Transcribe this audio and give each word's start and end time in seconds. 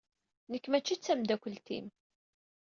Nekk 0.51 0.65
mačči 0.69 0.95
d 0.97 1.01
tameddakelt-im. 1.01 1.87